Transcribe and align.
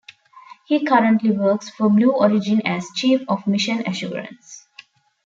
He 0.65 0.83
currently 0.83 1.29
works 1.29 1.69
for 1.69 1.87
Blue 1.87 2.11
Origin 2.11 2.65
as 2.65 2.89
chief 2.95 3.21
of 3.27 3.45
mission 3.45 3.83
assurance. 3.85 4.65